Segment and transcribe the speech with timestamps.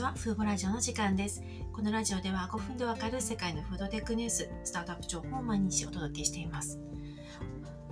[0.00, 1.42] ちは、フーボラジオの時間です。
[1.74, 6.80] このラジオでは5分でわかる世界のフードテックニュース、スタートアップ情報を毎日お届けしています。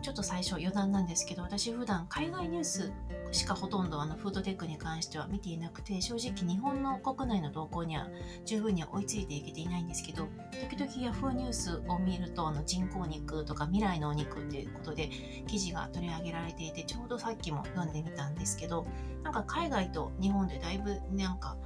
[0.01, 2.93] ちょっと最初余談なんですけど、私普段海外ニュース
[3.31, 8.09] しかほとんどあのフードテックに関しては見ていなくて、正直日本の国内の動向には
[8.47, 10.29] 十分に追いついていけていないんですけど、
[10.71, 15.11] 時々 Yahoo ニュースを見ると、あの人工肉とか未来のお肉っていうことで
[15.47, 18.87] 記事が取り上げられていて、ちょうどさっきも読んでみたんですけど、
[19.25, 21.59] なんか海外と日本でだいぶなんか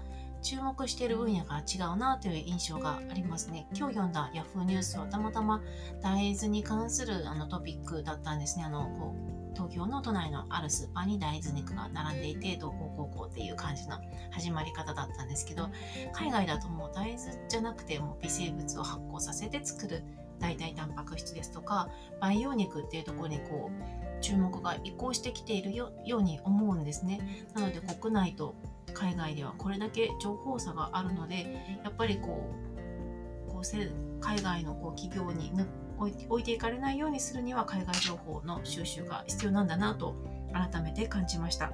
[0.43, 3.67] 注目している分野が違うなという印象がありますね。
[3.75, 5.63] 今日読んだ Yahoo ニュースはたまたま
[6.03, 8.65] 大豆に関するあのトピックだったんですね。
[8.65, 13.99] あのこう東京の都内のあるスーパーに大豆肉が並んでいて、どうこうこうこうっていう感じの
[14.31, 15.69] 始まり方だったんですけど、
[16.13, 20.03] 海外だともう大豆じゃなくても微生物を発酵させて作る
[20.41, 27.47] 代替タンパク質ですとか、培養肉っていうところにこう、注目が移行してきているように思うんですね。
[27.55, 28.55] なので国内と
[29.03, 32.55] 海外ではこれだけ情報差があるのでやっぱりこ
[33.49, 35.53] うこう海外のこう企業に
[35.99, 40.15] 置いていかれないようにするには海外情報の収集が必要なんだなと
[40.53, 41.73] 改めて感じました。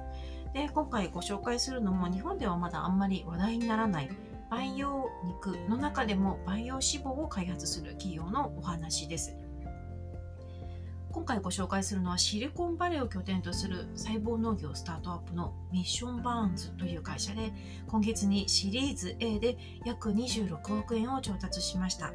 [0.53, 4.09] で今回ご紹介するのも日本ではまだあんまり話題にならない
[4.49, 9.37] 培養肉の中でも培養脂肪を開発する企業のお話です。
[11.11, 17.51] 今回ご紹介するのはシリコンバレーを拠点とする細胞農業スタートアップのミッションバーンズという会社で
[17.87, 22.13] 今月にシリーズ A で約26億円を調達しました。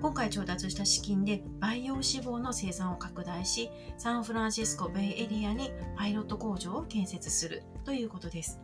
[0.00, 8.60] 今回調達した資金で培養脂肪の生産を拡大しサンフランシスコベイエリアにパイロット工場を建設するということです。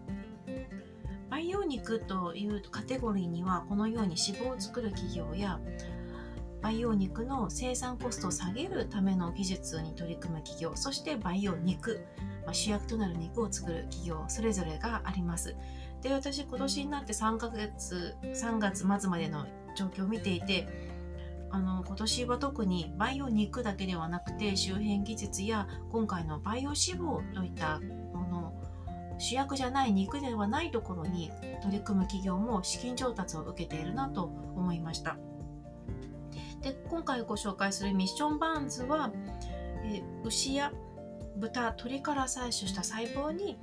[1.28, 5.60] 培養肉というカテゴリーにはこのように脂肪を作る企業や
[6.66, 12.04] 培養肉の生産コストを下げるための技術に取り組む企業そして培養肉、
[12.44, 15.54] まあ、主役となる肉を作る企業それぞれがあります
[16.02, 20.66] で私今年になって3ヶ月3月末までの状況を見ていて
[21.52, 28.52] あの今年は特に培養肉だけではなくて周辺技術や今回の培養脂肪といったもの
[29.18, 31.30] 主役じゃない肉ではないところに
[31.62, 34.24] 取り組む企業も資金調達を受けているなと
[34.56, 35.16] 思いました。
[36.62, 39.12] で今回ご紹介するミッションバーンズは、
[39.84, 40.72] え牛や
[41.36, 43.58] 豚鶏から採取した細胞に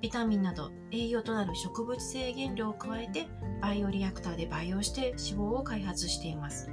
[0.00, 3.26] ビタミンなど栄養となる植物性原料を加えて
[3.60, 6.70] バイオリアクターで培養して脂肪を開発しています。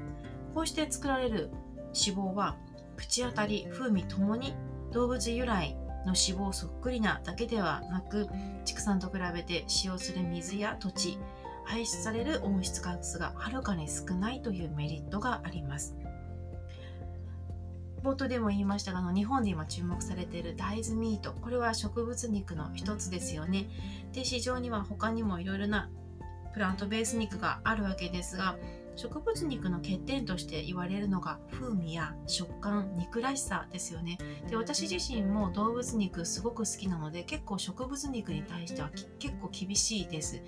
[0.53, 1.49] こうして作られる
[1.93, 2.55] 脂肪は
[2.95, 4.55] 口当たり風味ともに
[4.91, 5.75] 動物由来
[6.05, 8.29] の脂肪そっくりなだけではなく
[8.63, 11.17] 畜産と比べて使用する水や土地
[11.65, 15.95] 排出される温室ガスがはるかに少ないというメリットがあります。
[18.03, 21.33] 冒頭でも言いましたがあの日本で今注目されている大豆ミート。
[21.33, 23.67] これは植物肉の一つですよね。
[24.13, 25.89] で市場には他にもいろいろな
[26.53, 28.55] プラントベース肉があるわけですが
[28.95, 34.17] 植物肉の欠点として言われるのが風味や食感肉らしさですよね。
[34.49, 38.89] で私自身も動物肉すごく好きなので結構植物肉に対しては
[39.19, 40.41] 結構厳しいです。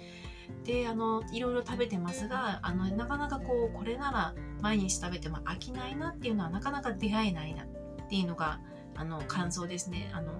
[0.64, 7.68] であのいろいろ食べてますがあのなかなかこうこれなら毎日食べても飽きないなっていうのはなかなか出会えないなっ
[8.10, 8.60] ていうのが
[8.96, 10.12] あの感想ですね。
[10.14, 10.32] あの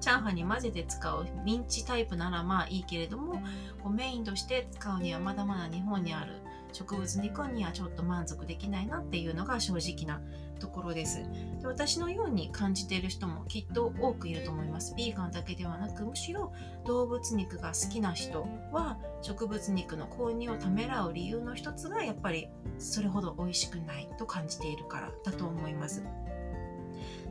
[0.00, 3.42] チャーハンに混ぜて使うミンチタイプならまあいいけれども
[3.82, 6.40] こうメインとして使うにはまだまだ日本にある
[6.72, 10.22] 植物肉にはちょっと満足できないなっていうのが正直な
[10.58, 11.18] ところです。
[11.60, 14.94] で私のように感じている人もきっと多くいると思います。
[14.94, 16.52] ビーガンだけではなくむしろ
[16.86, 22.48] 動物肉が好きな人は植物肉の購入をためらう理由の一つがやっぱり
[22.78, 26.02] それほど美味しくないと感じているからだと思います。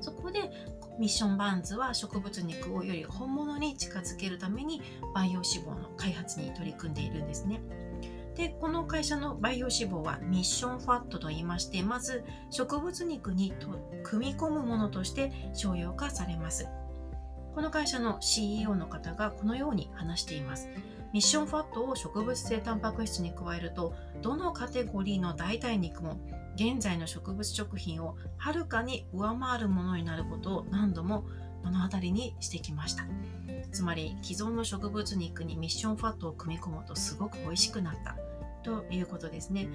[0.01, 0.51] そこで
[0.97, 4.81] ミッションバンズは植物肉をより本物に近づけるために
[5.13, 7.61] 培養脂肪の開発に取り組んでいるんですね。
[8.35, 13.67] でこの会社の培養脂肪はミッションファットと言いましてまず植物肉にと
[14.03, 16.67] 組み込むものとして商用化されます。
[17.53, 20.69] この会社の CEO の方がこのように話しています。
[21.11, 26.19] ミッションファットを植物性タンパク質に加えるとどのカテゴリーの代替肉も
[26.55, 31.25] 現在の植物食品をはるかに上回るものになることを何度も
[31.63, 33.05] 目の当たりにしてきました
[33.71, 38.15] つまり既存の植物肉にミッションファットを組み込むとすごく美味しくなった
[38.63, 39.69] ということですね。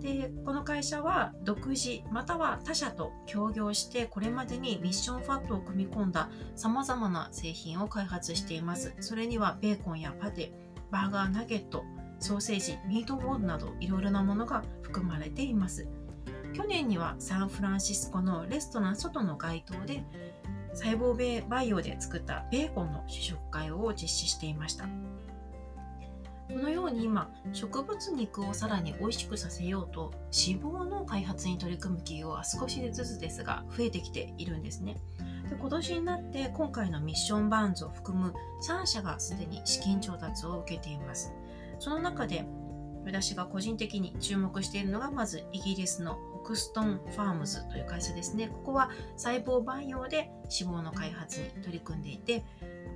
[0.00, 8.94] で、この会社は独自または他社と協業してこれまでにミッションファットを組み込んだ様々な製品を開発しています。
[9.00, 10.52] それにはベーコンやパテ、
[10.90, 11.84] バーガーナゲット、
[12.20, 15.88] ソーセージ、ミートボールなどいろいろなものが含まれています。
[16.52, 20.04] 去年にはサンフランシスコのレストラン外の街頭で
[20.76, 21.14] 細胞
[21.48, 24.86] 培養で作ったベーコンの試食会を実施していました。
[26.48, 34.96] このように今植物肉をさらに美味しくさせようと脂肪の開発に取り組む企業は少しずつですが増えてきているんですね
[35.50, 38.32] で今年になって今回のミッションバーンズを含む
[38.62, 41.32] 3社がすでに資金調達を受けています
[41.80, 42.46] その中で
[43.04, 48.46] 私が個人的に注目しているのがまずイギリスのクストンファームズという会社ですね。
[48.46, 52.44] ここは細胞培養で脂肪の開発に取り組んでいて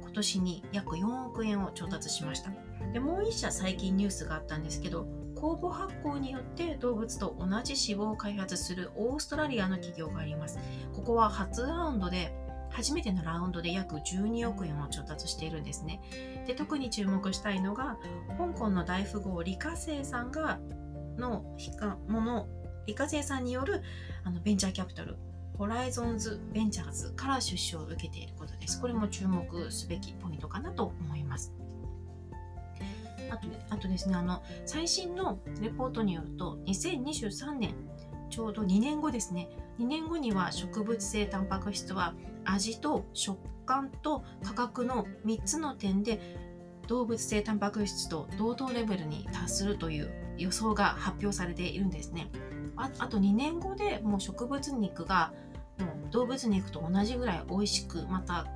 [0.02, 2.52] 今年に約4億円を調達しました。
[2.92, 10.60] でもう1社最近ニュースがあったんですけど酵母発酵によって動物と同じ脂肪を開発するオーストラリアの企業があります。
[10.94, 12.32] ここは初ラウンドで
[12.70, 16.00] 初めてのラウンドで約12億円を調達しているんですね。
[16.46, 17.98] で特に注目したいのが
[18.38, 20.60] 香港の大富豪李嘉誠さんが
[21.18, 21.44] の
[22.06, 22.46] もの
[22.90, 23.82] 李嘉誠さんによる
[24.24, 25.16] あのベンチャーキャピタル
[25.56, 28.80] ホライゾンズ・ベンチャーズから出資を受けていることです。
[28.80, 31.52] これも注目すべきポイントかなと思います。
[33.30, 37.74] あとあとですねあの最新のレポートによると2023年
[38.30, 42.14] ちょうど2年後ですね2年後には植物性タンパク質は
[42.44, 46.20] 味と食感と価格の3つの点で
[46.88, 52.28] 動物性タンパク質と同等レベルに達するという予想が発表されているんですね
[52.80, 55.32] ああと2年後でもう植物肉が
[55.78, 58.46] もう動物肉と同じぐらい美味しくまた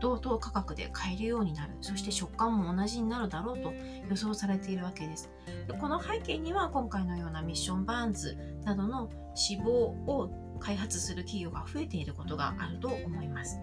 [0.00, 1.72] 同等価格で買えるようになる。
[1.80, 3.72] そして食感も同じになるだろうと
[4.08, 5.30] 予想されているわけです。
[5.66, 9.08] でこの背景には今回のようなミッションバーンズなどの
[9.50, 13.58] 脂肪を開発する企業が増えていることがあると思います。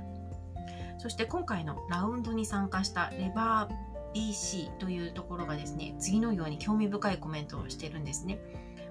[0.97, 8.39] そして今回のラウンドに参加したレバー BC というところがですね次のように興味深いコメントをしてるんですね。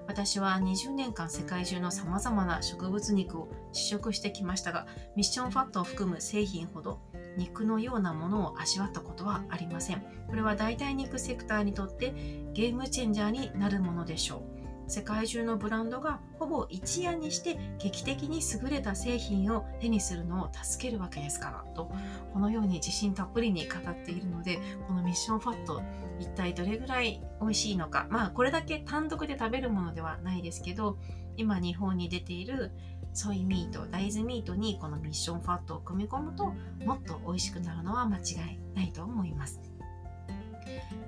[0.07, 6.99] 私は20年間世界中のさまざまな植物肉を試食してきましたがミッションファットを含む製品ほど
[7.37, 10.03] 肉のようなものを味わったことはありません。
[10.27, 12.13] これは代替肉セクターにとって
[12.53, 14.54] ゲームチェンジャーになるものでしょう。
[14.87, 21.91] 世界中のブランドがほぼ一夜にして劇的に優れた製品を手にするのを助けるわけですからと
[22.33, 25.81] このように自信たっぷりに語っているのでこのミッションファット
[26.19, 30.97] 一体どれぐらい美味しいのかまあこれだけ単独で食べるものではないですけど
[31.37, 32.71] 今日本に出ている
[33.13, 36.53] ソイミート大豆ミートにこのミッションファットを組み込むと
[36.85, 38.21] もっと美味しくなるのは間違
[38.53, 39.74] いないと思います。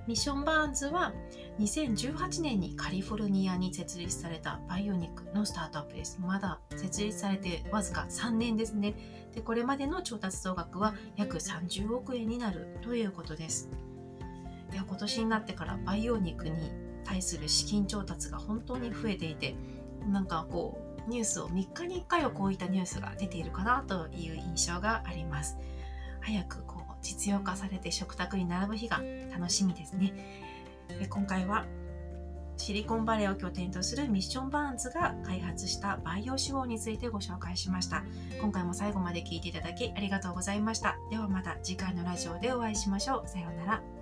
[0.07, 1.13] ミッションバーンズは
[1.59, 6.19] 2018年にカリフォルニアに設立されたバイオニックのスタートアップです。
[6.21, 8.95] まだ設立されてわずか3年ですね。
[9.33, 13.69] でこれまでの調達総額は約30億円になるということです。
[14.71, 16.71] いや今年になってからバイオニックに
[17.03, 19.55] 対する資金調達が本当に増えていて
[20.07, 25.57] なんかこうニュースを3日に1回はこういったニュースが出ているかなという印象があります。
[26.21, 26.63] 早く
[27.01, 29.01] 実用化されて食卓に並ぶ日が
[29.31, 30.13] 楽しみですね。
[31.09, 31.65] 今回は
[32.57, 38.03] シリコンバレーを拠点とするミッションバーンズが開発した培養脂肪についてご紹介しました。
[38.41, 40.95] 今回も最後まで聞いていただきありがとうございました。
[41.11, 43.27] ではまた次回のラジオでお会いしましょう。
[43.27, 43.96] さようなら。